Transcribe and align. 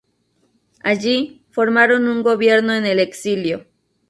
Allí, 0.83 1.43
formaron 1.51 2.07
un 2.07 2.23
gobierno 2.23 2.73
en 2.73 2.87
el 2.87 2.97
exilio. 2.97 3.67